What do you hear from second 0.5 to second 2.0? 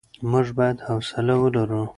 بايد حوصله ولرو.